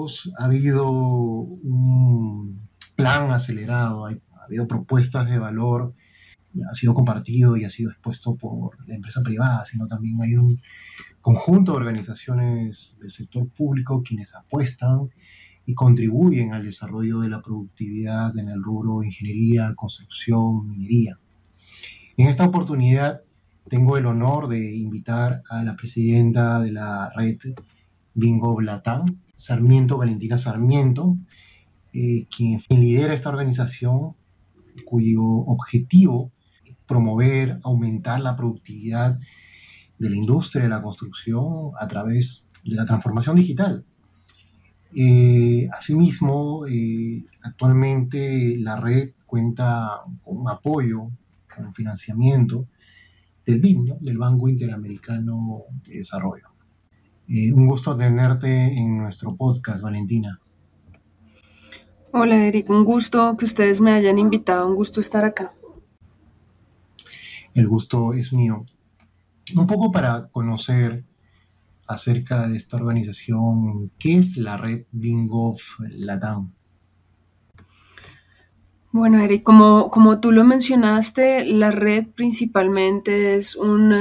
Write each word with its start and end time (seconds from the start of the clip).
públicos 0.00 0.32
ha 0.38 0.44
habido 0.44 0.90
un 0.90 2.68
plan 2.96 3.30
acelerado, 3.30 4.06
ha 4.06 4.44
habido 4.44 4.66
propuestas 4.66 5.28
de 5.28 5.38
valor, 5.38 5.94
ha 6.70 6.74
sido 6.74 6.94
compartido 6.94 7.56
y 7.56 7.64
ha 7.64 7.70
sido 7.70 7.90
expuesto 7.90 8.34
por 8.34 8.76
la 8.88 8.94
empresa 8.94 9.22
privada, 9.22 9.64
sino 9.64 9.86
también 9.86 10.20
hay 10.22 10.34
un 10.36 10.60
conjunto 11.20 11.72
de 11.72 11.78
organizaciones 11.78 12.96
del 13.00 13.10
sector 13.10 13.48
público 13.48 14.02
quienes 14.02 14.34
apuestan 14.34 15.10
y 15.66 15.74
contribuyen 15.74 16.52
al 16.52 16.64
desarrollo 16.64 17.20
de 17.20 17.28
la 17.28 17.42
productividad 17.42 18.36
en 18.38 18.48
el 18.48 18.62
rubro 18.62 19.02
ingeniería, 19.02 19.74
construcción, 19.76 20.66
minería. 20.66 21.18
En 22.16 22.26
esta 22.28 22.44
oportunidad 22.44 23.20
tengo 23.68 23.96
el 23.96 24.06
honor 24.06 24.48
de 24.48 24.74
invitar 24.74 25.42
a 25.48 25.62
la 25.62 25.76
presidenta 25.76 26.60
de 26.60 26.72
la 26.72 27.10
red 27.14 27.38
Bingo 28.14 28.56
Blatán, 28.56 29.20
Sarmiento, 29.40 29.96
Valentina 29.96 30.36
Sarmiento, 30.36 31.16
eh, 31.94 32.26
quien 32.34 32.60
lidera 32.68 33.14
esta 33.14 33.30
organización 33.30 34.14
cuyo 34.84 35.22
objetivo 35.24 36.30
es 36.64 36.76
promover, 36.86 37.58
aumentar 37.62 38.20
la 38.20 38.36
productividad 38.36 39.18
de 39.98 40.10
la 40.10 40.16
industria 40.16 40.64
de 40.64 40.68
la 40.68 40.82
construcción 40.82 41.72
a 41.78 41.88
través 41.88 42.46
de 42.64 42.76
la 42.76 42.84
transformación 42.84 43.36
digital. 43.36 43.84
Eh, 44.94 45.68
asimismo, 45.72 46.66
eh, 46.66 47.24
actualmente 47.42 48.56
la 48.58 48.76
red 48.76 49.12
cuenta 49.24 50.02
con 50.22 50.48
apoyo, 50.48 51.10
con 51.54 51.72
financiamiento 51.72 52.66
del 53.46 53.60
BID, 53.60 53.94
del 54.00 54.18
Banco 54.18 54.48
Interamericano 54.50 55.62
de 55.86 55.98
Desarrollo. 55.98 56.49
Eh, 57.32 57.52
un 57.52 57.64
gusto 57.66 57.96
tenerte 57.96 58.48
en 58.50 58.98
nuestro 58.98 59.36
podcast, 59.36 59.82
Valentina. 59.82 60.40
Hola, 62.12 62.44
Eric. 62.44 62.68
Un 62.68 62.84
gusto 62.84 63.36
que 63.36 63.44
ustedes 63.44 63.80
me 63.80 63.92
hayan 63.92 64.18
invitado. 64.18 64.66
Un 64.66 64.74
gusto 64.74 65.00
estar 65.00 65.24
acá. 65.24 65.54
El 67.54 67.68
gusto 67.68 68.14
es 68.14 68.32
mío. 68.32 68.66
Un 69.54 69.66
poco 69.68 69.92
para 69.92 70.26
conocer 70.26 71.04
acerca 71.86 72.48
de 72.48 72.56
esta 72.56 72.76
organización, 72.76 73.92
¿qué 73.96 74.16
es 74.16 74.36
la 74.36 74.56
red 74.56 74.86
Bingof 74.90 75.78
Latam? 75.88 76.52
Bueno, 78.90 79.20
Eric, 79.20 79.44
como, 79.44 79.88
como 79.90 80.18
tú 80.18 80.32
lo 80.32 80.42
mencionaste, 80.42 81.44
la 81.44 81.70
red 81.70 82.08
principalmente 82.08 83.36
es 83.36 83.54
un 83.54 83.94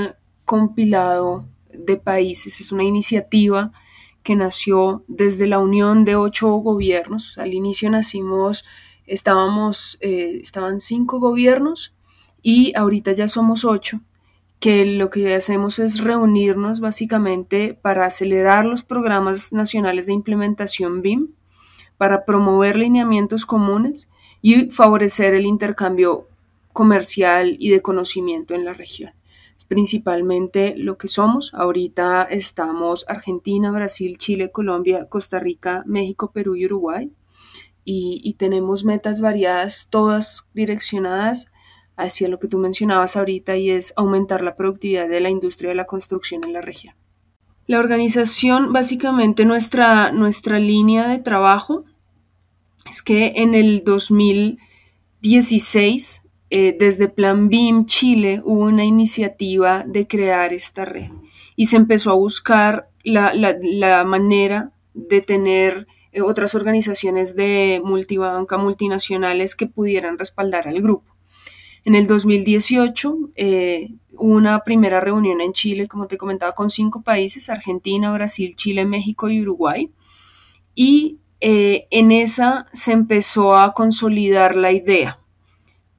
compilado 0.46 1.46
de 1.86 1.98
países, 1.98 2.60
es 2.60 2.72
una 2.72 2.84
iniciativa 2.84 3.72
que 4.24 4.36
nació 4.36 5.04
desde 5.08 5.48
la 5.48 5.60
unión 5.60 6.06
de 6.06 6.16
ocho 6.16 6.50
gobiernos. 6.50 7.38
Al 7.38 7.54
inicio 7.54 7.90
nacimos, 7.90 8.66
estábamos, 9.06 9.98
eh, 10.02 10.40
estaban 10.42 10.80
cinco 10.80 11.20
gobiernos 11.20 11.94
y 12.42 12.74
ahorita 12.76 13.12
ya 13.14 13.28
somos 13.28 13.66
ocho, 13.66 14.02
que 14.60 14.86
lo 14.86 15.10
que 15.10 15.34
hacemos 15.34 15.80
es 15.80 16.00
reunirnos 16.00 16.80
básicamente 16.80 17.74
para 17.74 18.06
acelerar 18.06 18.66
los 18.66 18.84
programas 18.84 19.54
nacionales 19.54 20.06
de 20.06 20.14
implementación 20.14 21.02
BIM, 21.02 21.30
para 21.98 22.26
promover 22.26 22.78
lineamientos 22.78 23.46
comunes 23.46 24.10
y 24.42 24.70
favorecer 24.70 25.34
el 25.34 25.46
intercambio 25.46 26.28
comercial 26.72 27.56
y 27.60 27.70
de 27.70 27.82
conocimiento 27.82 28.54
en 28.54 28.64
la 28.64 28.74
región 28.74 29.19
principalmente 29.66 30.76
lo 30.78 30.98
que 30.98 31.08
somos. 31.08 31.54
Ahorita 31.54 32.24
estamos 32.24 33.06
Argentina, 33.08 33.72
Brasil, 33.72 34.18
Chile, 34.18 34.52
Colombia, 34.52 35.08
Costa 35.08 35.40
Rica, 35.40 35.84
México, 35.86 36.32
Perú 36.32 36.56
y 36.56 36.66
Uruguay. 36.66 37.14
Y, 37.92 38.36
tenemos 38.38 38.86
metas 38.86 39.20
variadas, 39.20 39.88
todas 39.90 40.46
direccionadas 40.54 41.48
hacia 41.98 42.28
lo 42.28 42.38
que 42.38 42.48
tú 42.48 42.60
mencionabas 42.60 43.18
ahorita 43.18 43.58
y 43.58 43.72
es 43.72 43.94
aumentar 43.96 44.44
la 44.44 44.56
productividad 44.56 45.10
de 45.10 45.22
la 45.22 45.32
industria 45.32 45.70
de 45.70 45.76
la 45.76 45.86
construcción 45.86 46.44
en 46.44 46.54
la 46.54 46.62
región. 46.62 46.94
La 47.66 47.80
organización, 47.80 48.74
básicamente 48.74 49.44
nuestra, 49.44 50.12
nuestra 50.12 50.60
línea 50.60 51.08
de 51.08 51.18
trabajo 51.18 51.84
es 52.90 53.02
que 53.02 53.34
en 53.38 53.56
el 53.56 53.84
2016 53.84 56.29
eh, 56.52 56.76
desde 56.78 57.10
Plan 57.10 57.48
BIM 57.48 57.86
Chile 57.86 58.42
hubo 58.44 58.62
una 58.62 58.84
iniciativa 58.84 59.84
de 59.84 60.08
crear 60.08 60.52
esta 60.52 60.84
red 60.84 61.12
y 61.56 61.68
se 61.68 61.78
empezó 61.78 62.10
a 62.10 62.16
buscar 62.16 62.90
la, 63.04 64.04
manera 64.04 64.72
de 64.96 65.22
tener 65.22 65.86
eh, 66.12 66.22
otras 66.22 66.56
organizaciones 66.56 67.36
de 67.36 67.82
multibanca 67.84 68.58
multinacionales 68.58 69.56
que 69.56 69.68
pudieran 69.68 70.18
respaldar 70.18 70.68
al 70.68 70.82
grupo. 70.82 71.14
En 71.86 71.94
el 71.94 72.08
2018 72.08 73.32
eh, 73.36 73.92
hubo 74.18 74.34
una 74.34 74.64
primera 74.64 75.00
reunión 75.00 75.42
en 75.42 75.54
Chile, 75.54 75.88
como 75.88 76.08
te 76.08 76.18
comentaba, 76.18 76.54
con 76.54 76.72
cinco 76.72 77.04
países, 77.04 77.50
Argentina, 77.50 78.12
Brasil, 78.12 78.56
Chile, 78.56 78.86
México 78.86 79.30
y 79.30 79.42
Uruguay. 79.42 79.92
Y 80.74 81.20
en 81.42 82.12
esa 82.12 82.68
se 82.74 82.92
empezó 82.92 83.56
a 83.56 83.74
consolidar 83.74 84.58
la 84.58 84.74
idea 84.74 85.20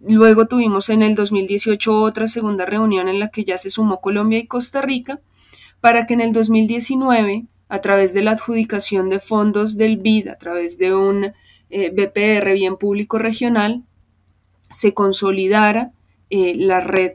Luego 0.02 0.46
tuvimos 0.46 0.88
en 0.88 1.02
el 1.02 1.14
2018 1.14 2.00
otra 2.00 2.26
segunda 2.26 2.64
reunión 2.64 3.08
en 3.08 3.18
la 3.20 3.28
que 3.28 3.44
ya 3.44 3.58
se 3.58 3.68
sumó 3.68 4.00
Colombia 4.00 4.38
y 4.38 4.46
Costa 4.46 4.80
Rica 4.80 5.20
para 5.80 6.06
que 6.06 6.14
en 6.14 6.22
el 6.22 6.32
2019, 6.32 7.46
a 7.68 7.80
través 7.80 8.14
de 8.14 8.22
la 8.22 8.32
adjudicación 8.32 9.10
de 9.10 9.20
fondos 9.20 9.76
del 9.76 9.98
BID, 9.98 10.28
a 10.28 10.38
través 10.38 10.78
de 10.78 10.94
un 10.94 11.32
eh, 11.68 11.90
BPR, 11.90 12.52
bien 12.54 12.76
público 12.76 13.18
regional, 13.18 13.84
se 14.70 14.94
consolidara 14.94 15.92
eh, 16.30 16.54
la 16.56 16.80
red 16.80 17.12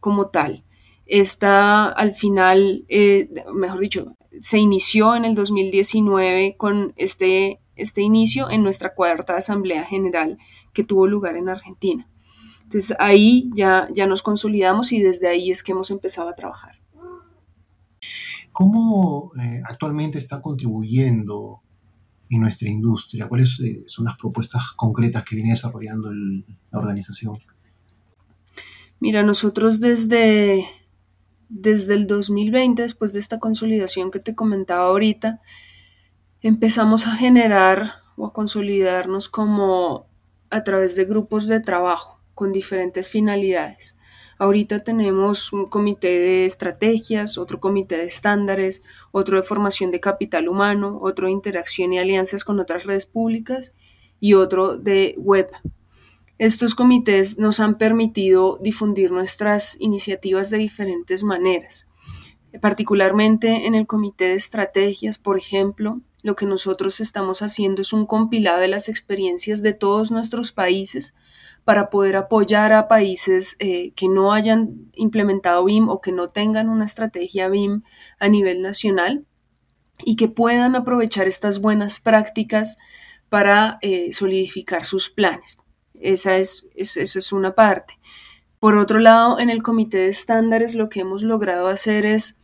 como 0.00 0.28
tal. 0.28 0.64
Esta 1.04 1.86
al 1.86 2.14
final, 2.14 2.84
eh, 2.88 3.28
mejor 3.52 3.80
dicho, 3.80 4.16
se 4.40 4.58
inició 4.58 5.14
en 5.14 5.26
el 5.26 5.34
2019 5.34 6.56
con 6.56 6.94
este, 6.96 7.60
este 7.76 8.00
inicio 8.00 8.48
en 8.48 8.62
nuestra 8.62 8.94
cuarta 8.94 9.36
Asamblea 9.36 9.84
General 9.84 10.38
que 10.72 10.84
tuvo 10.84 11.06
lugar 11.06 11.36
en 11.36 11.50
Argentina. 11.50 12.08
Entonces 12.72 12.96
ahí 12.98 13.50
ya, 13.54 13.86
ya 13.92 14.06
nos 14.06 14.22
consolidamos 14.22 14.92
y 14.92 15.00
desde 15.02 15.28
ahí 15.28 15.50
es 15.50 15.62
que 15.62 15.72
hemos 15.72 15.90
empezado 15.90 16.30
a 16.30 16.34
trabajar. 16.34 16.80
¿Cómo 18.50 19.30
eh, 19.38 19.60
actualmente 19.68 20.16
está 20.16 20.40
contribuyendo 20.40 21.60
en 22.30 22.40
nuestra 22.40 22.70
industria? 22.70 23.28
¿Cuáles 23.28 23.60
eh, 23.60 23.84
son 23.86 24.06
las 24.06 24.16
propuestas 24.16 24.72
concretas 24.74 25.22
que 25.22 25.36
viene 25.36 25.50
desarrollando 25.50 26.10
la 26.10 26.78
organización? 26.78 27.38
Mira, 29.00 29.22
nosotros 29.22 29.78
desde, 29.80 30.64
desde 31.50 31.92
el 31.92 32.06
2020, 32.06 32.80
después 32.80 33.12
de 33.12 33.18
esta 33.18 33.38
consolidación 33.38 34.10
que 34.10 34.18
te 34.18 34.34
comentaba 34.34 34.86
ahorita, 34.86 35.42
empezamos 36.40 37.06
a 37.06 37.16
generar 37.16 37.96
o 38.16 38.24
a 38.24 38.32
consolidarnos 38.32 39.28
como 39.28 40.06
a 40.48 40.64
través 40.64 40.96
de 40.96 41.04
grupos 41.04 41.48
de 41.48 41.60
trabajo 41.60 42.21
con 42.34 42.52
diferentes 42.52 43.08
finalidades. 43.08 43.96
Ahorita 44.38 44.82
tenemos 44.82 45.52
un 45.52 45.66
comité 45.66 46.08
de 46.18 46.46
estrategias, 46.46 47.38
otro 47.38 47.60
comité 47.60 47.96
de 47.96 48.06
estándares, 48.06 48.82
otro 49.12 49.36
de 49.36 49.44
formación 49.44 49.92
de 49.92 50.00
capital 50.00 50.48
humano, 50.48 50.98
otro 51.00 51.26
de 51.26 51.32
interacción 51.32 51.92
y 51.92 51.98
alianzas 51.98 52.42
con 52.42 52.58
otras 52.58 52.84
redes 52.84 53.06
públicas 53.06 53.72
y 54.18 54.34
otro 54.34 54.76
de 54.76 55.14
web. 55.18 55.48
Estos 56.38 56.74
comités 56.74 57.38
nos 57.38 57.60
han 57.60 57.78
permitido 57.78 58.58
difundir 58.60 59.12
nuestras 59.12 59.76
iniciativas 59.80 60.50
de 60.50 60.58
diferentes 60.58 61.22
maneras. 61.22 61.86
Particularmente 62.60 63.66
en 63.66 63.76
el 63.76 63.86
comité 63.86 64.24
de 64.24 64.34
estrategias, 64.34 65.18
por 65.18 65.38
ejemplo, 65.38 66.00
lo 66.24 66.34
que 66.34 66.46
nosotros 66.46 67.00
estamos 67.00 67.42
haciendo 67.42 67.82
es 67.82 67.92
un 67.92 68.06
compilado 68.06 68.60
de 68.60 68.68
las 68.68 68.88
experiencias 68.88 69.62
de 69.62 69.72
todos 69.72 70.10
nuestros 70.10 70.50
países 70.50 71.14
para 71.64 71.90
poder 71.90 72.16
apoyar 72.16 72.72
a 72.72 72.88
países 72.88 73.56
eh, 73.58 73.92
que 73.92 74.08
no 74.08 74.32
hayan 74.32 74.90
implementado 74.94 75.64
BIM 75.64 75.88
o 75.88 76.00
que 76.00 76.12
no 76.12 76.28
tengan 76.28 76.68
una 76.68 76.84
estrategia 76.84 77.48
BIM 77.48 77.82
a 78.18 78.28
nivel 78.28 78.62
nacional 78.62 79.24
y 80.04 80.16
que 80.16 80.28
puedan 80.28 80.74
aprovechar 80.74 81.28
estas 81.28 81.60
buenas 81.60 82.00
prácticas 82.00 82.78
para 83.28 83.78
eh, 83.80 84.12
solidificar 84.12 84.84
sus 84.84 85.08
planes. 85.08 85.58
Esa 85.94 86.36
es, 86.36 86.66
es 86.74 87.32
una 87.32 87.54
parte. 87.54 87.94
Por 88.58 88.76
otro 88.76 88.98
lado, 88.98 89.38
en 89.38 89.50
el 89.50 89.62
comité 89.62 89.98
de 89.98 90.08
estándares 90.08 90.74
lo 90.74 90.88
que 90.88 91.00
hemos 91.00 91.22
logrado 91.22 91.66
hacer 91.68 92.06
es 92.06 92.38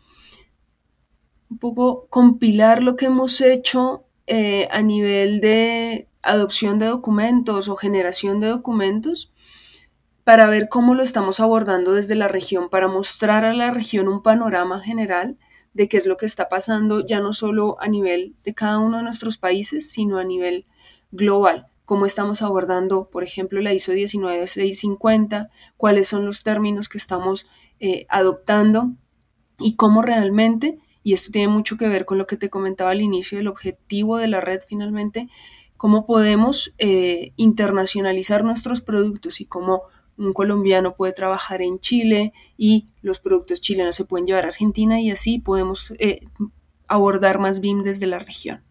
un 1.50 1.58
poco 1.58 2.06
compilar 2.08 2.82
lo 2.82 2.96
que 2.96 3.06
hemos 3.06 3.40
hecho 3.40 4.04
eh, 4.26 4.68
a 4.70 4.82
nivel 4.82 5.40
de 5.40 6.07
adopción 6.22 6.78
de 6.78 6.86
documentos 6.86 7.68
o 7.68 7.76
generación 7.76 8.40
de 8.40 8.48
documentos 8.48 9.32
para 10.24 10.48
ver 10.50 10.68
cómo 10.68 10.94
lo 10.94 11.02
estamos 11.02 11.40
abordando 11.40 11.92
desde 11.92 12.14
la 12.14 12.28
región, 12.28 12.68
para 12.68 12.86
mostrar 12.86 13.44
a 13.44 13.54
la 13.54 13.70
región 13.70 14.08
un 14.08 14.22
panorama 14.22 14.78
general 14.80 15.38
de 15.72 15.88
qué 15.88 15.96
es 15.96 16.06
lo 16.06 16.16
que 16.16 16.26
está 16.26 16.48
pasando 16.48 17.06
ya 17.06 17.20
no 17.20 17.32
solo 17.32 17.80
a 17.80 17.88
nivel 17.88 18.34
de 18.44 18.52
cada 18.52 18.78
uno 18.78 18.98
de 18.98 19.04
nuestros 19.04 19.38
países, 19.38 19.90
sino 19.90 20.18
a 20.18 20.24
nivel 20.24 20.66
global. 21.12 21.68
Cómo 21.84 22.04
estamos 22.04 22.42
abordando, 22.42 23.08
por 23.08 23.24
ejemplo, 23.24 23.60
la 23.60 23.72
ISO 23.72 23.92
19650, 23.92 25.48
cuáles 25.76 26.08
son 26.08 26.26
los 26.26 26.42
términos 26.42 26.88
que 26.88 26.98
estamos 26.98 27.46
eh, 27.80 28.06
adoptando 28.10 28.92
y 29.58 29.76
cómo 29.76 30.02
realmente, 30.02 30.78
y 31.02 31.14
esto 31.14 31.30
tiene 31.32 31.48
mucho 31.48 31.78
que 31.78 31.88
ver 31.88 32.04
con 32.04 32.18
lo 32.18 32.26
que 32.26 32.36
te 32.36 32.50
comentaba 32.50 32.90
al 32.90 33.00
inicio, 33.00 33.38
el 33.38 33.48
objetivo 33.48 34.18
de 34.18 34.28
la 34.28 34.42
red 34.42 34.60
finalmente, 34.68 35.28
cómo 35.78 36.04
podemos 36.04 36.74
eh, 36.76 37.32
internacionalizar 37.36 38.44
nuestros 38.44 38.82
productos 38.82 39.40
y 39.40 39.46
cómo 39.46 39.84
un 40.18 40.32
colombiano 40.32 40.96
puede 40.96 41.12
trabajar 41.12 41.62
en 41.62 41.78
Chile 41.78 42.32
y 42.56 42.86
los 43.00 43.20
productos 43.20 43.60
chilenos 43.60 43.94
se 43.96 44.04
pueden 44.04 44.26
llevar 44.26 44.44
a 44.44 44.48
Argentina 44.48 45.00
y 45.00 45.10
así 45.10 45.38
podemos 45.38 45.92
eh, 45.98 46.26
abordar 46.88 47.38
más 47.38 47.60
BIM 47.60 47.84
desde 47.84 48.06
la 48.06 48.18
región. 48.18 48.64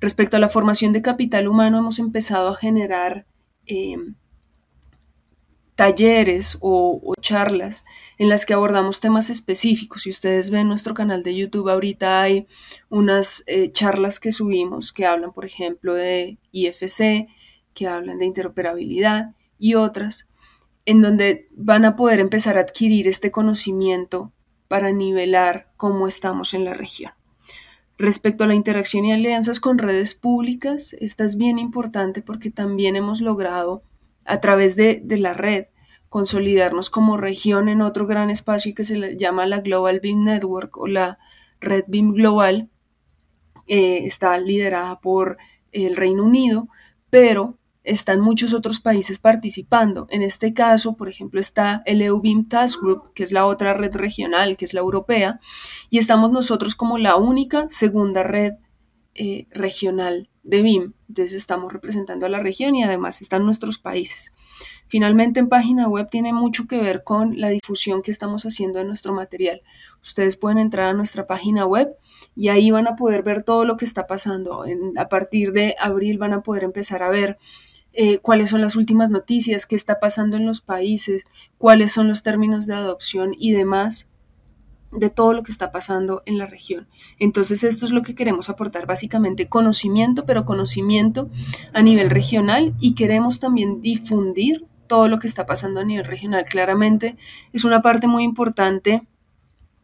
Respecto 0.00 0.38
a 0.38 0.40
la 0.40 0.48
formación 0.48 0.92
de 0.92 1.02
capital 1.02 1.46
humano, 1.46 1.78
hemos 1.78 1.98
empezado 1.98 2.48
a 2.48 2.56
generar 2.56 3.26
eh, 3.66 3.96
talleres 5.74 6.58
o, 6.60 7.14
charlas 7.20 7.84
en 8.18 8.28
las 8.28 8.44
que 8.44 8.54
abordamos 8.54 9.00
temas 9.00 9.30
específicos. 9.30 10.02
Si 10.02 10.10
ustedes 10.10 10.50
ven 10.50 10.68
nuestro 10.68 10.92
canal 10.92 11.22
de 11.22 11.36
YouTube, 11.36 11.68
ahorita 11.68 12.22
hay 12.22 12.46
unas 12.88 13.44
eh, 13.46 13.70
charlas 13.70 14.18
que 14.18 14.32
subimos 14.32 14.92
que 14.92 15.06
hablan, 15.06 15.32
por 15.32 15.44
ejemplo, 15.44 15.94
de 15.94 16.38
IFC, 16.50 17.28
que 17.74 17.86
hablan 17.86 18.18
de 18.18 18.26
interoperabilidad 18.26 19.34
y 19.58 19.74
otras 19.74 20.28
en 20.84 21.00
donde 21.00 21.48
van 21.52 21.84
a 21.84 21.94
poder 21.94 22.18
empezar 22.18 22.58
a 22.58 22.62
adquirir 22.62 23.06
este 23.06 23.30
conocimiento 23.30 24.32
para 24.68 24.90
nivelar 24.90 25.70
cómo 25.76 26.08
estamos 26.08 26.54
en 26.54 26.64
la 26.64 26.74
región. 26.74 27.12
Respecto 27.98 28.44
a 28.44 28.46
la 28.46 28.54
interacción 28.54 29.04
y 29.04 29.12
alianzas 29.12 29.60
con 29.60 29.78
redes 29.78 30.14
públicas, 30.14 30.94
esta 30.98 31.24
es 31.24 31.36
bien 31.36 31.58
importante 31.58 32.20
porque 32.20 32.50
también 32.50 32.96
hemos 32.96 33.20
logrado 33.20 33.84
a 34.24 34.40
través 34.40 34.76
de, 34.76 35.02
la 35.08 35.34
red 35.34 35.66
consolidarnos 36.08 36.90
como 36.90 37.16
región 37.16 37.68
en 37.68 37.80
otro 37.80 38.06
gran 38.06 38.30
espacio 38.30 38.74
que 38.74 38.84
se 38.84 39.16
llama 39.16 39.46
la 39.46 39.60
Global 39.60 40.00
BIM 40.00 40.24
Network 40.24 40.76
o 40.76 40.86
la 40.86 41.18
Red 41.60 41.84
BIM 41.88 42.12
Global. 42.12 42.70
Eh, 43.66 44.04
está 44.04 44.38
liderada 44.38 45.00
por 45.00 45.38
el 45.70 45.96
Reino 45.96 46.24
Unido, 46.24 46.68
pero 47.08 47.58
están 47.84 48.20
muchos 48.20 48.52
otros 48.52 48.80
países 48.80 49.18
participando. 49.18 50.06
En 50.10 50.22
este 50.22 50.52
caso, 50.52 50.96
por 50.96 51.08
ejemplo, 51.08 51.40
está 51.40 51.82
el 51.86 52.02
EUBIM 52.02 52.48
Task 52.48 52.80
Group, 52.80 53.12
que 53.14 53.22
es 53.22 53.32
la 53.32 53.46
otra 53.46 53.74
red 53.74 53.94
regional, 53.94 54.56
que 54.56 54.64
es 54.64 54.74
la 54.74 54.80
europea, 54.80 55.40
y 55.90 55.98
estamos 55.98 56.30
nosotros 56.30 56.74
como 56.74 56.98
la 56.98 57.16
única 57.16 57.66
segunda 57.70 58.22
red 58.22 58.52
eh, 59.14 59.46
regional 59.50 60.28
de 60.42 60.62
BIM. 60.62 60.92
Entonces 61.08 61.34
estamos 61.34 61.72
representando 61.72 62.26
a 62.26 62.28
la 62.28 62.40
región 62.40 62.74
y 62.74 62.82
además 62.82 63.22
están 63.22 63.44
nuestros 63.44 63.78
países. 63.78 64.32
Finalmente, 64.86 65.40
en 65.40 65.48
página 65.48 65.88
web 65.88 66.08
tiene 66.10 66.32
mucho 66.32 66.66
que 66.66 66.78
ver 66.78 67.04
con 67.04 67.40
la 67.40 67.48
difusión 67.48 68.02
que 68.02 68.10
estamos 68.10 68.44
haciendo 68.44 68.78
de 68.78 68.84
nuestro 68.84 69.14
material. 69.14 69.62
Ustedes 70.02 70.36
pueden 70.36 70.58
entrar 70.58 70.86
a 70.86 70.94
nuestra 70.94 71.26
página 71.26 71.64
web 71.64 71.96
y 72.36 72.48
ahí 72.48 72.70
van 72.70 72.86
a 72.86 72.96
poder 72.96 73.22
ver 73.22 73.42
todo 73.42 73.64
lo 73.64 73.76
que 73.76 73.84
está 73.84 74.06
pasando. 74.06 74.64
a 74.96 75.08
partir 75.08 75.52
de 75.52 75.74
abril 75.78 76.18
van 76.18 76.32
a 76.32 76.42
poder 76.42 76.64
empezar 76.64 77.02
a 77.02 77.10
ver 77.10 77.38
eh, 77.94 78.18
cuáles 78.18 78.50
son 78.50 78.60
las 78.62 78.76
últimas 78.76 79.10
noticias, 79.10 79.66
qué 79.66 79.76
está 79.76 80.00
pasando 80.00 80.36
en 80.36 80.46
los 80.46 80.60
países, 80.60 81.24
cuáles 81.58 81.92
son 81.92 82.08
los 82.08 82.22
términos 82.22 82.66
de 82.66 82.74
adopción 82.74 83.32
y 83.36 83.52
demás 83.52 84.08
de 84.92 85.10
todo 85.10 85.32
lo 85.32 85.42
que 85.42 85.52
está 85.52 85.72
pasando 85.72 86.22
en 86.26 86.38
la 86.38 86.46
región. 86.46 86.88
Entonces 87.18 87.64
esto 87.64 87.84
es 87.84 87.92
lo 87.92 88.02
que 88.02 88.14
queremos 88.14 88.48
aportar, 88.48 88.86
básicamente 88.86 89.48
conocimiento, 89.48 90.24
pero 90.26 90.44
conocimiento 90.44 91.30
a 91.72 91.82
nivel 91.82 92.10
regional 92.10 92.74
y 92.80 92.94
queremos 92.94 93.40
también 93.40 93.80
difundir 93.80 94.66
todo 94.86 95.08
lo 95.08 95.18
que 95.18 95.26
está 95.26 95.46
pasando 95.46 95.80
a 95.80 95.84
nivel 95.84 96.04
regional. 96.04 96.44
Claramente 96.44 97.16
es 97.52 97.64
una 97.64 97.80
parte 97.80 98.06
muy 98.06 98.24
importante 98.24 99.06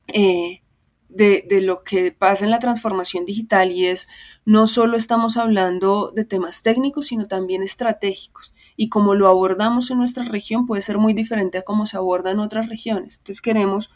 eh, 0.09 0.63
de, 1.09 1.61
lo 1.63 1.83
que 1.83 2.13
pasa 2.13 2.45
en 2.45 2.51
la 2.51 2.59
transformación 2.59 3.25
digital 3.25 3.73
y 3.73 3.87
es 3.87 4.09
no 4.45 4.67
solo 4.67 4.97
estamos 4.97 5.37
hablando 5.37 6.13
de 6.15 6.25
temas 6.25 6.63
técnicos, 6.63 7.07
sino 7.07 7.27
también 7.27 7.63
estratégicos. 7.63 8.55
Y 8.77 8.89
como 8.89 9.15
lo 9.15 9.27
abordamos 9.27 9.91
en 9.91 9.99
nuestra 9.99 10.25
región 10.25 10.67
puede 10.67 10.83
ser 10.83 10.99
muy 10.99 11.15
diferente 11.15 11.59
a 11.59 11.63
cómo 11.63 11.87
se 11.87 11.97
aborda 11.97 12.31
en 12.31 12.41
otras 12.41 12.69
regiones. 12.69 13.19
Entonces 13.19 13.41
queremos 13.41 13.91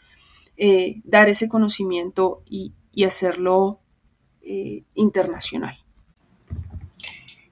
eh, 0.57 1.01
dar 1.03 1.29
ese 1.29 1.47
conocimiento 1.49 2.43
y, 2.49 2.73
hacerlo 3.05 3.81
eh, 4.41 4.83
internacional. 4.95 5.77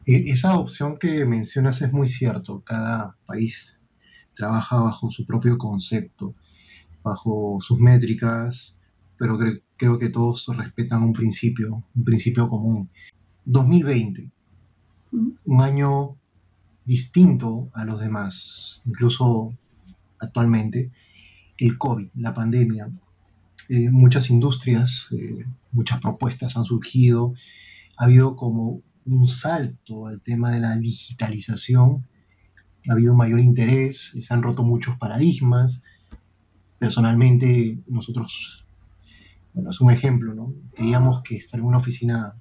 E, 0.05 0.31
esa 0.31 0.57
opción 0.57 0.97
que 0.97 1.25
mencionas 1.25 1.81
es 1.81 1.91
muy 1.91 2.07
cierto. 2.07 2.61
Cada 2.61 3.17
país 3.25 3.81
trabaja 4.35 4.81
bajo 4.81 5.09
su 5.09 5.25
propio 5.25 5.57
concepto, 5.57 6.35
bajo 7.03 7.57
sus 7.59 7.79
métricas, 7.79 8.75
pero 9.17 9.37
creo 9.77 9.99
que 9.99 10.09
todos 10.09 10.47
respetan 10.55 11.03
un 11.03 11.13
principio, 11.13 11.83
un 11.95 12.03
principio 12.03 12.49
común. 12.49 12.89
2020, 13.45 14.31
un 15.11 15.61
año 15.61 16.17
distinto 16.85 17.69
a 17.73 17.85
los 17.85 17.99
demás, 17.99 18.81
incluso 18.85 19.55
actualmente, 20.19 20.91
el 21.61 21.77
COVID, 21.77 22.09
la 22.15 22.33
pandemia. 22.33 22.89
Eh, 23.69 23.89
muchas 23.91 24.29
industrias, 24.29 25.07
eh, 25.11 25.45
muchas 25.71 25.99
propuestas 25.99 26.57
han 26.57 26.65
surgido, 26.65 27.33
ha 27.97 28.05
habido 28.05 28.35
como 28.35 28.81
un 29.05 29.27
salto 29.27 30.07
al 30.07 30.21
tema 30.21 30.51
de 30.51 30.59
la 30.59 30.75
digitalización, 30.77 32.05
ha 32.89 32.93
habido 32.93 33.13
mayor 33.13 33.39
interés, 33.39 34.15
se 34.19 34.33
han 34.33 34.41
roto 34.41 34.63
muchos 34.63 34.97
paradigmas. 34.97 35.83
Personalmente, 36.79 37.77
nosotros 37.87 38.65
bueno, 39.53 39.69
es 39.69 39.79
un 39.81 39.91
ejemplo, 39.91 40.33
¿no? 40.33 40.53
Creíamos 40.73 41.21
que 41.21 41.37
estar 41.37 41.59
en 41.59 41.65
una 41.65 41.77
oficina 41.77 42.35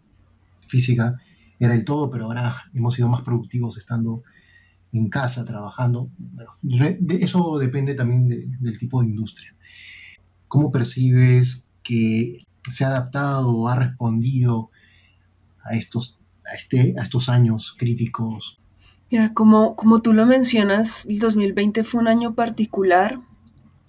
física 0.68 1.20
era 1.58 1.74
el 1.74 1.84
todo, 1.84 2.10
pero 2.10 2.24
ahora 2.24 2.56
hemos 2.72 2.94
sido 2.94 3.08
más 3.08 3.20
productivos 3.22 3.76
estando 3.76 4.22
en 4.92 5.08
casa, 5.08 5.44
trabajando. 5.44 6.10
Bueno, 6.18 6.56
eso 7.08 7.58
depende 7.58 7.94
también 7.94 8.58
del 8.60 8.78
tipo 8.78 9.00
de 9.00 9.08
industria. 9.08 9.54
¿Cómo 10.48 10.72
percibes 10.72 11.66
que 11.82 12.44
se 12.68 12.84
ha 12.84 12.88
adaptado 12.88 13.50
o 13.50 13.68
ha 13.68 13.76
respondido 13.76 14.70
a 15.62 15.76
estos, 15.76 16.18
a, 16.44 16.54
este, 16.54 16.94
a 16.98 17.02
estos 17.02 17.28
años 17.28 17.74
críticos? 17.78 18.60
Mira, 19.10 19.32
como, 19.32 19.76
como 19.76 20.02
tú 20.02 20.12
lo 20.12 20.26
mencionas, 20.26 21.06
el 21.06 21.18
2020 21.18 21.84
fue 21.84 22.00
un 22.00 22.08
año 22.08 22.34
particular 22.34 23.20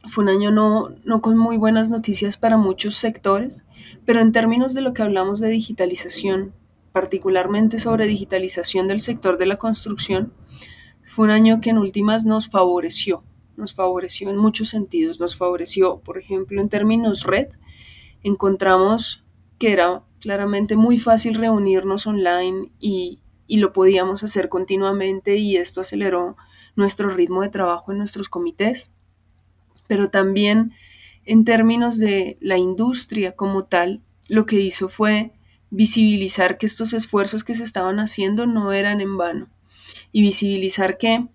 fue 0.07 0.23
un 0.23 0.29
año 0.29 0.51
no, 0.51 0.89
no 1.03 1.21
con 1.21 1.37
muy 1.37 1.57
buenas 1.57 1.89
noticias 1.89 2.37
para 2.37 2.57
muchos 2.57 2.95
sectores, 2.95 3.65
pero 4.05 4.19
en 4.19 4.31
términos 4.31 4.73
de 4.73 4.81
lo 4.81 4.93
que 4.93 5.03
hablamos 5.03 5.39
de 5.39 5.49
digitalización, 5.49 6.53
particularmente 6.91 7.79
sobre 7.79 8.07
digitalización 8.07 8.87
del 8.87 9.01
sector 9.01 9.37
de 9.37 9.45
la 9.45 9.57
construcción, 9.57 10.33
fue 11.11 11.25
un 11.25 11.31
año 11.31 11.59
que 11.59 11.71
en 11.71 11.77
últimas 11.77 12.23
nos 12.23 12.47
favoreció, 12.47 13.25
nos 13.57 13.73
favoreció 13.73 14.29
en 14.29 14.37
muchos 14.37 14.69
sentidos, 14.69 15.19
nos 15.19 15.35
favoreció, 15.35 15.99
por 15.99 16.17
ejemplo, 16.17 16.61
en 16.61 16.69
términos 16.69 17.25
red, 17.25 17.49
encontramos 18.23 19.21
que 19.59 19.73
era 19.73 20.05
claramente 20.21 20.77
muy 20.77 20.97
fácil 20.99 21.35
reunirnos 21.35 22.07
online 22.07 22.71
y, 22.79 23.19
y 23.45 23.57
lo 23.57 23.73
podíamos 23.73 24.23
hacer 24.23 24.47
continuamente 24.47 25.35
y 25.35 25.57
esto 25.57 25.81
aceleró 25.81 26.37
nuestro 26.77 27.09
ritmo 27.09 27.41
de 27.41 27.49
trabajo 27.49 27.91
en 27.91 27.97
nuestros 27.97 28.29
comités. 28.29 28.93
Pero 29.89 30.09
también 30.09 30.71
en 31.25 31.43
términos 31.43 31.97
de 31.97 32.37
la 32.39 32.57
industria 32.57 33.33
como 33.33 33.65
tal, 33.65 34.01
lo 34.29 34.45
que 34.45 34.61
hizo 34.61 34.87
fue 34.87 35.33
visibilizar 35.71 36.57
que 36.57 36.67
estos 36.67 36.93
esfuerzos 36.93 37.43
que 37.43 37.53
se 37.53 37.65
estaban 37.65 37.99
haciendo 37.99 38.47
no 38.47 38.71
eran 38.71 39.01
en 39.01 39.17
vano 39.17 39.49
y 40.11 40.21
visibilizar 40.21 40.97
que 40.97 41.27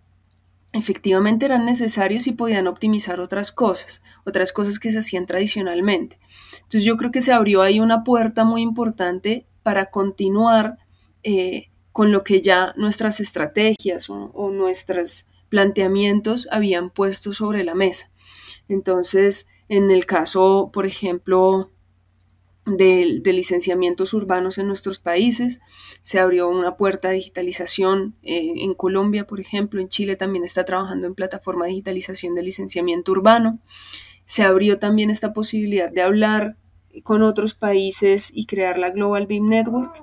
efectivamente 0.72 1.46
eran 1.46 1.64
necesarios 1.64 2.26
y 2.26 2.32
podían 2.32 2.66
optimizar 2.66 3.20
otras 3.20 3.52
cosas, 3.52 4.02
otras 4.24 4.52
cosas 4.52 4.78
que 4.78 4.92
se 4.92 4.98
hacían 4.98 5.26
tradicionalmente. 5.26 6.18
Entonces 6.56 6.84
yo 6.84 6.96
creo 6.96 7.10
que 7.10 7.20
se 7.20 7.32
abrió 7.32 7.62
ahí 7.62 7.80
una 7.80 8.04
puerta 8.04 8.44
muy 8.44 8.62
importante 8.62 9.46
para 9.62 9.86
continuar 9.86 10.78
eh, 11.22 11.70
con 11.92 12.12
lo 12.12 12.24
que 12.24 12.42
ya 12.42 12.74
nuestras 12.76 13.20
estrategias 13.20 14.10
o, 14.10 14.30
o 14.34 14.50
nuestros 14.50 15.26
planteamientos 15.48 16.48
habían 16.50 16.90
puesto 16.90 17.32
sobre 17.32 17.64
la 17.64 17.74
mesa. 17.74 18.10
Entonces, 18.68 19.46
en 19.68 19.90
el 19.90 20.06
caso, 20.06 20.70
por 20.72 20.86
ejemplo, 20.86 21.72
de, 22.66 23.32
licenciamientos 23.32 24.12
urbanos 24.12 24.58
en 24.58 24.66
nuestros 24.66 24.98
países. 24.98 25.60
Se 26.02 26.18
abrió 26.18 26.48
una 26.48 26.76
puerta 26.76 27.08
de 27.08 27.14
digitalización 27.14 28.16
eh, 28.22 28.54
en 28.56 28.74
Colombia, 28.74 29.26
por 29.26 29.40
ejemplo, 29.40 29.80
en 29.80 29.88
Chile 29.88 30.16
también 30.16 30.44
está 30.44 30.64
trabajando 30.64 31.06
en 31.06 31.14
plataforma 31.14 31.64
de 31.64 31.70
digitalización 31.70 32.34
de 32.34 32.42
licenciamiento 32.42 33.12
urbano. 33.12 33.60
Se 34.24 34.42
abrió 34.42 34.78
también 34.78 35.10
esta 35.10 35.32
posibilidad 35.32 35.90
de 35.90 36.02
hablar 36.02 36.56
con 37.04 37.22
otros 37.22 37.54
países 37.54 38.30
y 38.34 38.46
crear 38.46 38.78
la 38.78 38.90
Global 38.90 39.26
BIM 39.26 39.48
Network. 39.48 40.02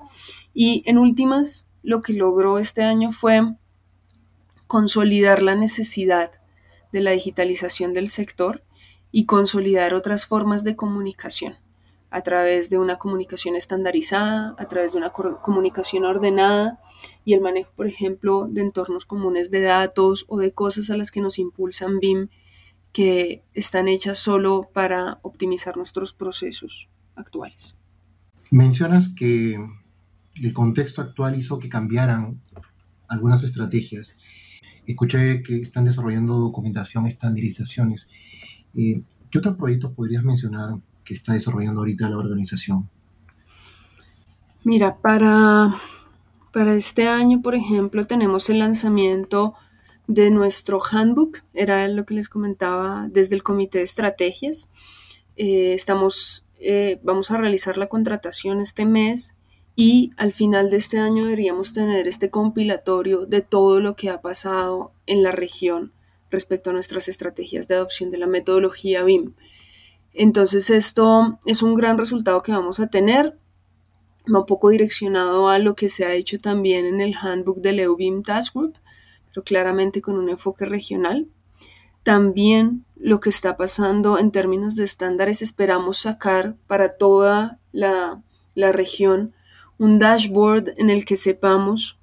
Y 0.54 0.84
en 0.86 0.98
últimas, 0.98 1.68
lo 1.82 2.02
que 2.02 2.14
logró 2.14 2.60
este 2.60 2.84
año 2.84 3.12
fue 3.12 3.42
consolidar 4.68 5.42
la 5.42 5.56
necesidad 5.56 6.32
de 6.94 7.02
la 7.02 7.12
digitalización 7.12 7.92
del 7.92 8.10
sector 8.10 8.64
y 9.12 9.26
consolidar 9.26 9.94
otras 9.94 10.26
formas 10.26 10.64
de 10.64 10.76
comunicación 10.76 11.63
a 12.14 12.22
través 12.22 12.70
de 12.70 12.78
una 12.78 12.98
comunicación 12.98 13.56
estandarizada, 13.56 14.56
a 14.60 14.68
través 14.68 14.92
de 14.92 15.00
una 15.00 15.10
comunicación 15.10 16.06
ordenada 16.06 16.80
y 17.26 17.34
el 17.34 17.42
manejo, 17.42 17.72
por 17.76 17.88
ejemplo, 17.88 18.48
de 18.48 18.62
entornos 18.62 19.08
comunes 19.08 19.50
de 19.50 19.62
datos 19.62 20.26
o 20.28 20.38
de 20.38 20.52
cosas 20.52 20.92
a 20.92 20.96
las 20.96 21.10
que 21.10 21.22
nos 21.22 21.40
impulsan 21.40 21.98
BIM 22.00 22.28
que 22.92 23.44
están 23.56 23.88
hechas 23.88 24.20
solo 24.20 24.70
para 24.72 25.18
optimizar 25.24 25.76
nuestros 25.76 26.14
procesos 26.14 26.88
actuales. 27.16 27.76
Mencionas 28.52 29.10
que 29.10 29.58
el 30.36 30.54
contexto 30.54 31.02
actual 31.02 31.36
hizo 31.36 31.58
que 31.58 31.68
cambiaran 31.68 32.40
algunas 33.08 33.44
estrategias. 33.44 34.16
Escuché 34.86 35.42
que 35.42 35.58
están 35.62 35.86
desarrollando 35.86 36.36
documentación, 36.36 37.08
estandarizaciones. 37.08 38.08
Eh, 38.76 39.02
¿Qué 39.32 39.40
otros 39.40 39.58
proyectos 39.58 39.94
podrías 39.94 40.24
mencionar 40.24 40.76
que 41.04 41.14
está 41.14 41.34
desarrollando 41.34 41.82
ahorita 41.82 42.10
la 42.10 42.18
organización? 42.18 42.90
Mira, 44.64 44.98
para, 44.98 45.76
para 46.54 46.76
este 46.76 47.08
año, 47.08 47.42
por 47.42 47.56
ejemplo, 47.56 48.06
tenemos 48.06 48.50
el 48.50 48.60
lanzamiento 48.60 49.56
de 50.08 50.32
nuestro 50.32 50.80
handbook, 50.82 51.40
era 51.54 51.88
lo 51.88 52.06
que 52.06 52.14
les 52.14 52.30
comentaba 52.30 53.08
desde 53.10 53.36
el 53.36 53.44
comité 53.44 53.80
de 53.80 53.86
estrategias. 53.86 54.70
Eh, 55.36 55.74
estamos, 55.74 56.46
eh, 56.60 57.00
vamos 57.04 57.32
a 57.32 57.38
realizar 57.38 57.78
la 57.78 57.88
contratación 57.88 58.60
este 58.60 58.86
mes 58.86 59.36
y 59.76 60.12
al 60.18 60.34
final 60.34 60.70
de 60.70 60.78
este 60.78 61.00
año 61.00 61.24
deberíamos 61.24 61.74
tener 61.74 62.08
este 62.08 62.30
compilatorio 62.30 63.26
de 63.26 63.42
todo 63.42 63.80
lo 63.80 63.96
que 63.96 64.10
ha 64.10 64.22
pasado 64.22 64.94
en 65.08 65.24
la 65.24 65.32
región 65.32 65.94
respecto 66.30 66.70
a 66.70 66.74
nuestras 66.74 67.08
estrategias 67.08 67.68
de 67.68 67.76
adopción 67.76 68.12
de 68.12 68.18
la 68.18 68.28
metodología 68.28 69.04
BIM. 69.04 69.34
Entonces 70.14 70.70
esto 70.70 71.40
es 71.46 71.64
un 71.64 71.74
gran 71.74 71.98
resultado 71.98 72.44
que 72.44 72.52
vamos 72.52 72.80
a 72.80 72.88
tener, 72.88 73.38
un 74.28 74.46
poco 74.46 74.70
direccionado 74.70 75.50
a 75.50 75.60
lo 75.60 75.76
que 75.76 75.90
se 75.90 76.06
ha 76.06 76.14
hecho 76.14 76.40
también 76.40 76.86
en 76.86 77.02
el 77.02 77.16
handbook 77.16 77.60
del 77.62 77.80
EUBIM 77.80 78.24
Task 78.24 78.56
Group, 78.56 78.78
pero 79.30 79.44
claramente 79.44 80.02
con 80.02 80.18
un 80.18 80.30
enfoque 80.30 80.66
regional. 80.66 81.28
También 82.04 82.86
lo 82.96 83.20
que 83.20 83.30
está 83.30 83.58
pasando 83.58 84.20
en 84.20 84.32
términos 84.32 84.76
de 84.76 84.84
estándares, 84.84 85.42
esperamos 85.42 85.98
sacar 85.98 86.56
para 86.68 86.96
toda 86.96 87.60
la, 87.72 88.22
la 88.56 88.72
región 88.72 89.34
un 89.78 90.00
dashboard 90.00 90.74
en 90.78 90.90
el 90.90 91.06
que 91.06 91.18
sepamos 91.18 92.00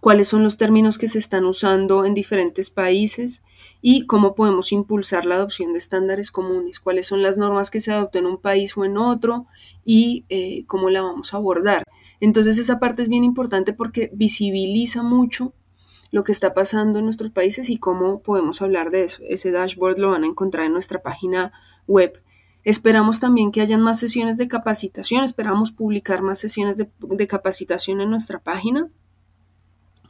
cuáles 0.00 0.28
son 0.28 0.42
los 0.42 0.56
términos 0.56 0.98
que 0.98 1.08
se 1.08 1.18
están 1.18 1.44
usando 1.44 2.04
en 2.04 2.14
diferentes 2.14 2.70
países 2.70 3.42
y 3.80 4.06
cómo 4.06 4.34
podemos 4.34 4.72
impulsar 4.72 5.24
la 5.24 5.36
adopción 5.36 5.72
de 5.72 5.78
estándares 5.78 6.30
comunes, 6.30 6.80
cuáles 6.80 7.06
son 7.06 7.22
las 7.22 7.36
normas 7.36 7.70
que 7.70 7.80
se 7.80 7.92
adoptan 7.92 8.24
en 8.24 8.32
un 8.32 8.38
país 8.38 8.76
o 8.76 8.84
en 8.84 8.96
otro 8.98 9.46
y 9.84 10.24
eh, 10.28 10.64
cómo 10.66 10.90
la 10.90 11.02
vamos 11.02 11.34
a 11.34 11.38
abordar. 11.38 11.84
Entonces 12.20 12.58
esa 12.58 12.78
parte 12.78 13.02
es 13.02 13.08
bien 13.08 13.24
importante 13.24 13.72
porque 13.72 14.10
visibiliza 14.12 15.02
mucho 15.02 15.52
lo 16.10 16.24
que 16.24 16.32
está 16.32 16.54
pasando 16.54 16.98
en 16.98 17.04
nuestros 17.04 17.30
países 17.30 17.68
y 17.70 17.78
cómo 17.78 18.20
podemos 18.22 18.62
hablar 18.62 18.90
de 18.90 19.04
eso. 19.04 19.22
Ese 19.28 19.50
dashboard 19.50 19.98
lo 19.98 20.10
van 20.10 20.24
a 20.24 20.26
encontrar 20.26 20.66
en 20.66 20.72
nuestra 20.72 21.02
página 21.02 21.52
web. 21.86 22.18
Esperamos 22.64 23.20
también 23.20 23.52
que 23.52 23.60
hayan 23.60 23.80
más 23.80 24.00
sesiones 24.00 24.36
de 24.36 24.48
capacitación, 24.48 25.24
esperamos 25.24 25.70
publicar 25.70 26.22
más 26.22 26.38
sesiones 26.38 26.76
de, 26.76 26.90
de 27.00 27.26
capacitación 27.26 28.00
en 28.00 28.10
nuestra 28.10 28.40
página 28.40 28.90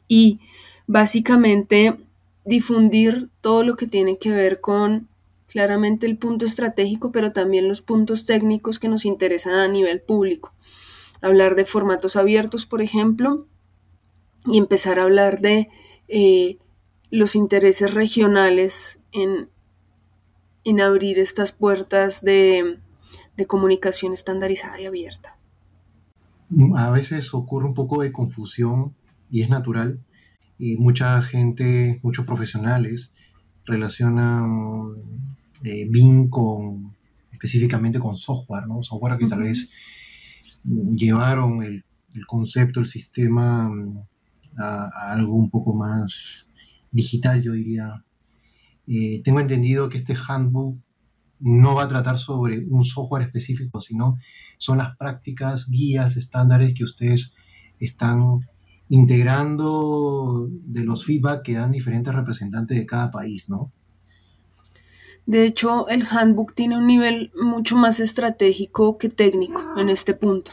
y 0.08 0.40
básicamente 0.86 1.96
difundir 2.44 3.28
todo 3.42 3.62
lo 3.62 3.76
que 3.76 3.86
tiene 3.86 4.18
que 4.18 4.30
ver 4.30 4.60
con 4.60 5.08
claramente 5.46 6.06
el 6.06 6.16
punto 6.16 6.46
estratégico, 6.46 7.12
pero 7.12 7.32
también 7.32 7.68
los 7.68 7.82
puntos 7.82 8.24
técnicos 8.24 8.78
que 8.78 8.88
nos 8.88 9.04
interesan 9.04 9.54
a 9.54 9.68
nivel 9.68 10.00
público. 10.00 10.52
Hablar 11.20 11.54
de 11.56 11.64
formatos 11.64 12.16
abiertos, 12.16 12.66
por 12.66 12.80
ejemplo, 12.82 13.46
y 14.46 14.58
empezar 14.58 14.98
a 14.98 15.02
hablar 15.02 15.40
de 15.40 15.68
eh, 16.06 16.58
los 17.10 17.34
intereses 17.34 17.92
regionales 17.92 19.00
en, 19.12 19.48
en, 20.64 20.80
abrir 20.80 21.18
estas 21.18 21.52
puertas 21.52 22.22
de, 22.22 22.78
de 23.36 23.46
comunicación 23.46 24.12
estandarizada 24.12 24.80
y 24.80 24.86
abierta. 24.86 25.36
A 26.76 26.90
veces 26.90 27.34
ocurre 27.34 27.66
un 27.66 27.74
poco 27.74 28.00
de 28.00 28.12
confusión 28.12 28.94
y 29.30 29.42
es 29.42 29.48
natural. 29.48 30.00
Y 30.58 30.76
mucha 30.76 31.20
gente, 31.22 32.00
muchos 32.02 32.26
profesionales 32.26 33.12
relacionan 33.64 34.94
eh, 35.64 35.86
BIM 35.90 36.28
con 36.28 36.96
específicamente 37.32 38.00
con 38.00 38.16
software, 38.16 38.66
¿no? 38.66 38.82
Software 38.82 39.18
que 39.18 39.26
tal 39.26 39.40
vez 39.40 39.70
llevaron 40.64 41.62
el, 41.62 41.84
el, 42.14 42.26
concepto, 42.26 42.80
el 42.80 42.86
sistema 42.86 43.70
a, 44.58 45.12
algo 45.12 45.34
un 45.34 45.50
poco 45.50 45.74
más 45.74 46.48
digital, 46.90 47.42
yo 47.42 47.52
diría. 47.52 48.04
Eh, 48.86 49.20
tengo 49.22 49.38
entendido 49.40 49.88
que 49.88 49.98
este 49.98 50.16
handbook 50.16 50.78
no 51.40 51.74
va 51.74 51.84
a 51.84 51.88
tratar 51.88 52.18
sobre 52.18 52.64
un 52.66 52.84
software 52.84 53.22
específico, 53.22 53.80
sino 53.80 54.18
son 54.56 54.78
las 54.78 54.96
prácticas, 54.96 55.68
guías, 55.68 56.16
estándares 56.16 56.74
que 56.74 56.84
ustedes 56.84 57.34
están 57.78 58.40
integrando 58.88 60.48
de 60.50 60.84
los 60.84 61.04
feedback 61.04 61.42
que 61.42 61.54
dan 61.54 61.72
diferentes 61.72 62.14
representantes 62.14 62.78
de 62.78 62.86
cada 62.86 63.10
país, 63.10 63.48
¿no? 63.48 63.72
De 65.26 65.44
hecho, 65.44 65.88
el 65.88 66.06
handbook 66.10 66.54
tiene 66.54 66.78
un 66.78 66.86
nivel 66.86 67.32
mucho 67.38 67.76
más 67.76 68.00
estratégico 68.00 68.96
que 68.96 69.10
técnico 69.10 69.60
en 69.76 69.90
este 69.90 70.14
punto. 70.14 70.52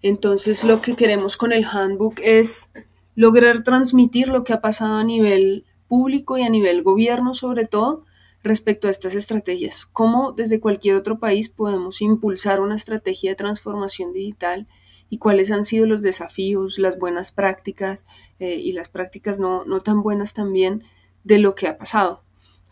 Entonces, 0.00 0.64
lo 0.64 0.80
que 0.80 0.96
queremos 0.96 1.36
con 1.36 1.52
el 1.52 1.66
handbook 1.66 2.20
es 2.22 2.72
lograr 3.14 3.64
transmitir 3.64 4.28
lo 4.28 4.42
que 4.42 4.54
ha 4.54 4.62
pasado 4.62 4.96
a 4.96 5.04
nivel 5.04 5.66
público 5.88 6.38
y 6.38 6.42
a 6.42 6.48
nivel 6.48 6.82
gobierno 6.82 7.34
sobre 7.34 7.66
todo 7.66 8.04
respecto 8.42 8.88
a 8.88 8.90
estas 8.90 9.14
estrategias, 9.14 9.86
cómo 9.86 10.32
desde 10.32 10.60
cualquier 10.60 10.96
otro 10.96 11.18
país 11.18 11.48
podemos 11.48 12.02
impulsar 12.02 12.60
una 12.60 12.76
estrategia 12.76 13.30
de 13.30 13.36
transformación 13.36 14.12
digital 14.12 14.66
y 15.14 15.18
cuáles 15.18 15.52
han 15.52 15.64
sido 15.64 15.86
los 15.86 16.02
desafíos, 16.02 16.76
las 16.76 16.98
buenas 16.98 17.30
prácticas 17.30 18.04
eh, 18.40 18.56
y 18.56 18.72
las 18.72 18.88
prácticas 18.88 19.38
no, 19.38 19.64
no 19.64 19.78
tan 19.78 20.02
buenas 20.02 20.34
también 20.34 20.82
de 21.22 21.38
lo 21.38 21.54
que 21.54 21.68
ha 21.68 21.78
pasado. 21.78 22.24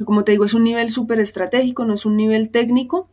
Como 0.04 0.24
te 0.24 0.32
digo, 0.32 0.44
es 0.44 0.52
un 0.52 0.64
nivel 0.64 0.90
súper 0.90 1.20
estratégico, 1.20 1.84
no 1.84 1.94
es 1.94 2.04
un 2.04 2.16
nivel 2.16 2.50
técnico 2.50 3.08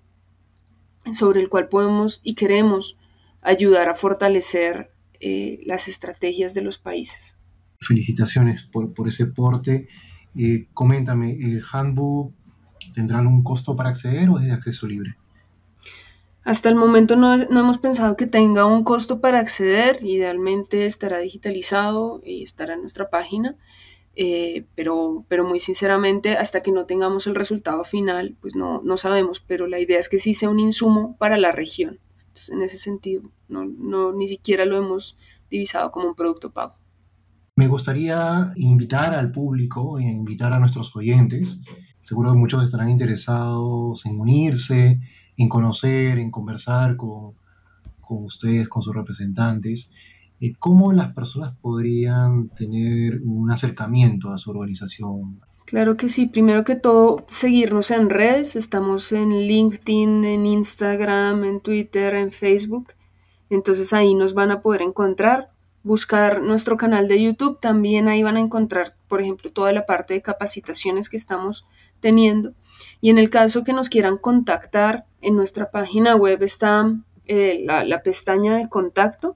sobre 1.14 1.42
el 1.42 1.50
cual 1.50 1.70
podemos 1.70 2.22
y 2.24 2.34
queremos 2.34 2.98
ayudar 3.44 3.88
a 3.88 3.94
fortalecer 3.94 4.94
eh, 5.20 5.62
las 5.64 5.88
estrategias 5.88 6.56
de 6.56 6.64
los 6.64 6.80
países. 6.80 7.38
Felicitaciones 7.80 8.64
por, 8.64 8.96
por 8.96 9.08
ese 9.10 9.28
porte. 9.28 9.90
Eh, 10.36 10.70
coméntame, 10.74 11.34
¿el 11.34 11.62
handbook 11.72 12.34
tendrá 12.96 13.20
algún 13.20 13.44
costo 13.44 13.76
para 13.76 13.92
acceder 13.92 14.28
o 14.30 14.40
es 14.40 14.46
de 14.46 14.54
acceso 14.54 14.88
libre? 14.88 15.19
Hasta 16.50 16.68
el 16.68 16.74
momento 16.74 17.16
no, 17.16 17.38
no, 17.38 17.60
hemos 17.60 17.78
pensado 17.78 18.18
que 18.18 18.26
tenga 18.26 18.66
un 18.66 18.84
costo 18.84 19.22
para 19.22 19.40
acceder, 19.40 19.98
idealmente 20.02 20.88
estará 20.88 21.20
digitalizado 21.20 22.24
y 22.26 22.42
estará 22.42 22.74
en 22.74 22.82
nuestra 22.82 23.12
página, 23.12 23.56
eh, 24.16 24.66
pero, 24.74 25.26
pero 25.28 25.48
muy 25.48 25.60
sinceramente 25.60 26.38
hasta 26.38 26.64
que 26.64 26.72
no 26.72 26.88
tengamos 26.88 27.28
el 27.28 27.36
resultado 27.36 27.84
final, 27.84 28.36
pues 28.42 28.56
no, 28.56 28.82
no 28.84 28.98
sabemos, 28.98 29.42
pero 29.46 29.68
la 29.68 29.80
idea 29.80 30.00
es 30.00 30.10
que 30.10 30.18
sí 30.18 30.34
sea 30.34 30.50
un 30.50 30.60
insumo 30.60 31.16
para 31.20 31.38
la 31.38 31.52
región 31.52 32.00
en 32.52 32.64
ese 32.64 32.80
sentido, 32.80 33.30
no, 33.48 33.66
no, 33.66 34.12
ni 34.12 34.28
siquiera 34.28 34.66
lo 34.66 34.76
hemos 34.76 35.20
divisado 35.52 35.92
como 35.92 36.08
un 36.08 36.16
producto 36.16 36.52
pago. 36.52 36.74
Me 37.58 37.68
gustaría 37.68 38.52
invitar 38.56 39.14
al 39.14 39.32
público 39.32 40.00
invitar 40.00 40.52
a 40.54 40.60
nuestros 40.60 40.96
oyentes. 40.96 41.62
Seguro 42.02 42.32
que 42.32 42.40
muchos 42.40 42.64
estarán 42.64 42.90
interesados 42.90 44.04
en 44.08 44.20
unirse, 44.20 45.00
en 45.40 45.48
conocer, 45.48 46.20
en 46.20 46.32
conversar 46.32 46.98
con, 46.98 47.34
con 48.02 48.26
ustedes, 48.26 48.68
con 48.68 48.84
sus 48.84 48.94
representantes. 48.94 49.92
Eh, 50.42 50.54
¿Cómo 50.60 50.92
las 50.92 51.14
personas 51.14 51.54
podrían 51.62 52.50
tener 52.50 53.22
un 53.24 53.50
acercamiento 53.50 54.32
a 54.32 54.38
su 54.38 54.52
organización, 54.52 55.42
Claro 55.66 55.98
que 55.98 56.10
sí, 56.10 56.26
primero 56.26 56.64
que 56.64 56.74
todo, 56.74 57.28
seguirnos 57.30 57.92
en 57.92 58.10
redes, 58.10 58.56
estamos 58.56 59.12
en 59.12 59.30
LinkedIn, 59.30 60.26
en 60.26 60.48
Instagram, 60.48 61.44
en 61.44 61.62
Twitter, 61.62 62.16
en 62.16 62.32
Facebook, 62.32 62.94
entonces 63.52 63.94
ahí 63.94 64.16
nos 64.16 64.34
van 64.34 64.50
a 64.50 64.64
poder 64.64 64.82
encontrar, 64.82 65.52
buscar 65.84 66.42
nuestro 66.42 66.76
canal 66.76 67.08
de 67.08 67.22
YouTube, 67.22 67.60
también 67.60 68.08
ahí 68.08 68.24
van 68.24 68.38
a 68.38 68.40
encontrar, 68.40 68.96
por 69.08 69.22
ejemplo, 69.22 69.52
toda 69.52 69.72
la 69.72 69.86
parte 69.86 70.16
de 70.16 70.24
capacitaciones 70.24 71.08
que 71.08 71.18
estamos 71.18 71.68
teniendo 72.00 72.56
Y 73.02 73.10
en 73.10 73.18
el 73.18 73.30
caso 73.30 73.64
que 73.64 73.74
nos 73.74 73.90
quieran 73.90 74.18
contactar, 74.18 75.06
en 75.22 75.36
nuestra 75.36 75.72
página 75.72 76.16
web 76.16 76.44
está 76.44 76.86
eh, 77.26 77.64
la, 77.66 78.02
pestaña 78.02 78.58
de 78.58 78.70
contacto 78.70 79.36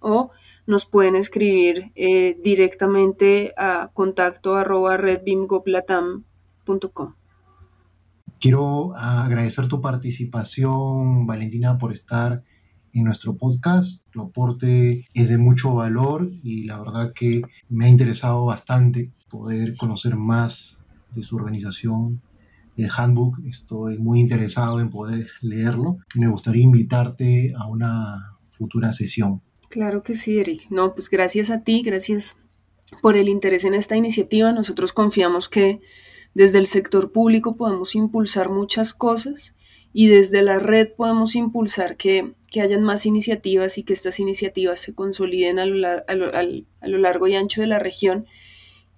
o 0.00 0.30
nos 0.66 0.86
pueden 0.86 1.16
escribir 1.16 1.92
eh, 1.94 2.38
directamente 2.42 3.54
a 3.56 3.90
contacto 3.92 4.54
arroba 4.54 4.96
redbimgoplatam.com. 4.96 7.14
Quiero 8.40 8.94
agradecer 8.94 9.66
tu 9.66 9.80
participación, 9.80 11.26
Valentina, 11.26 11.76
por 11.78 11.92
estar 11.92 12.44
en 12.92 13.04
nuestro 13.04 13.36
podcast. 13.36 14.04
Tu 14.10 14.20
aporte 14.20 15.04
es 15.12 15.28
de 15.28 15.38
mucho 15.38 15.74
valor 15.74 16.30
y 16.44 16.64
la 16.64 16.78
verdad 16.78 17.12
que 17.12 17.42
me 17.68 17.86
ha 17.86 17.88
interesado 17.88 18.44
bastante 18.44 19.10
poder 19.28 19.76
conocer 19.76 20.16
más 20.16 20.77
de 21.14 21.22
su 21.22 21.36
organización, 21.36 22.20
el 22.76 22.90
handbook. 22.96 23.38
Estoy 23.46 23.98
muy 23.98 24.20
interesado 24.20 24.80
en 24.80 24.90
poder 24.90 25.28
leerlo. 25.40 25.98
Me 26.14 26.28
gustaría 26.28 26.62
invitarte 26.62 27.54
a 27.56 27.66
una 27.66 28.38
futura 28.48 28.92
sesión. 28.92 29.42
Claro 29.68 30.02
que 30.02 30.14
sí, 30.14 30.38
Eric. 30.38 30.66
No, 30.70 30.94
pues 30.94 31.10
gracias 31.10 31.50
a 31.50 31.62
ti, 31.62 31.82
gracias 31.82 32.36
por 33.02 33.16
el 33.16 33.28
interés 33.28 33.64
en 33.64 33.74
esta 33.74 33.96
iniciativa. 33.96 34.52
Nosotros 34.52 34.92
confiamos 34.92 35.48
que 35.48 35.80
desde 36.34 36.58
el 36.58 36.66
sector 36.66 37.12
público 37.12 37.56
podemos 37.56 37.94
impulsar 37.94 38.48
muchas 38.48 38.94
cosas 38.94 39.54
y 39.92 40.06
desde 40.06 40.42
la 40.42 40.58
red 40.58 40.88
podemos 40.96 41.34
impulsar 41.34 41.96
que, 41.96 42.34
hayan 42.60 42.82
más 42.82 43.06
iniciativas 43.06 43.78
y 43.78 43.84
que 43.84 43.92
estas 43.92 44.18
iniciativas 44.18 44.80
se 44.80 44.94
consoliden 44.94 45.58
a 45.58 45.66
lo, 45.66 46.98
largo 46.98 47.26
y 47.28 47.34
ancho 47.36 47.60
de 47.60 47.66
la 47.68 47.78
región 47.78 48.26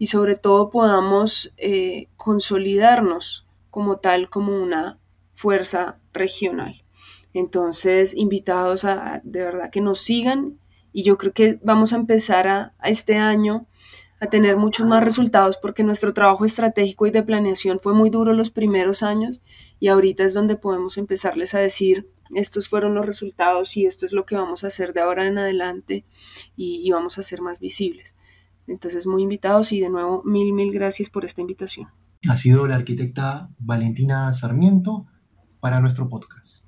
y 0.00 0.06
sobre 0.06 0.34
todo 0.34 0.70
podamos 0.70 1.52
eh, 1.58 2.08
consolidarnos 2.16 3.46
como 3.70 3.98
tal, 3.98 4.30
como 4.30 4.56
una 4.56 4.98
fuerza 5.34 6.00
regional. 6.14 6.82
Entonces, 7.34 8.16
invitados 8.16 8.86
a, 8.86 9.20
de 9.24 9.40
verdad 9.40 9.70
que 9.70 9.82
nos 9.82 10.00
sigan 10.00 10.58
y 10.90 11.02
yo 11.02 11.18
creo 11.18 11.34
que 11.34 11.60
vamos 11.62 11.92
a 11.92 11.96
empezar 11.96 12.48
a, 12.48 12.74
este 12.82 13.18
año 13.18 13.66
a 14.20 14.28
tener 14.28 14.56
muchos 14.56 14.86
más 14.86 15.04
resultados 15.04 15.58
porque 15.58 15.84
nuestro 15.84 16.14
trabajo 16.14 16.46
estratégico 16.46 17.06
y 17.06 17.10
de 17.10 17.22
planeación 17.22 17.78
fue 17.78 17.92
muy 17.92 18.08
duro 18.08 18.32
los 18.32 18.50
primeros 18.50 19.02
años 19.02 19.42
y 19.80 19.88
ahorita 19.88 20.24
es 20.24 20.32
donde 20.32 20.56
podemos 20.56 20.96
empezarles 20.96 21.54
a 21.54 21.58
decir 21.58 22.10
estos 22.34 22.70
fueron 22.70 22.94
los 22.94 23.04
resultados 23.04 23.76
y 23.76 23.84
esto 23.84 24.06
es 24.06 24.12
lo 24.12 24.24
que 24.24 24.36
vamos 24.36 24.64
a 24.64 24.68
hacer 24.68 24.94
de 24.94 25.02
ahora 25.02 25.26
en 25.26 25.36
adelante 25.36 26.06
y 26.56 26.90
vamos 26.90 27.18
a 27.18 27.22
ser 27.22 27.42
más 27.42 27.60
visibles. 27.60 28.14
Entonces, 28.70 29.06
muy 29.06 29.22
invitados 29.22 29.72
y 29.72 29.80
de 29.80 29.90
nuevo 29.90 30.22
mil, 30.24 30.52
mil 30.52 30.72
gracias 30.72 31.10
por 31.10 31.24
esta 31.24 31.40
invitación. 31.40 31.88
Ha 32.28 32.36
sido 32.36 32.66
la 32.66 32.76
arquitecta 32.76 33.50
Valentina 33.58 34.32
Sarmiento 34.32 35.06
para 35.60 35.80
nuestro 35.80 36.08
podcast. 36.08 36.64